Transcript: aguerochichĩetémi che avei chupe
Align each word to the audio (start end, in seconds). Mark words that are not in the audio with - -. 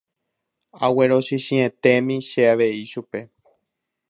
aguerochichĩetémi 0.85 2.17
che 2.29 2.41
avei 2.53 2.83
chupe 2.91 3.19